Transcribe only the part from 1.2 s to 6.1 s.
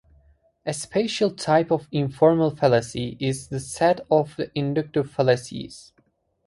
type of informal fallacy is the set of inductive fallacies.